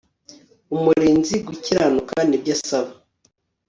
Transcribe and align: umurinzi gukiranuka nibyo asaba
umurinzi 0.75 1.35
gukiranuka 1.47 2.17
nibyo 2.27 2.51
asaba 2.57 2.91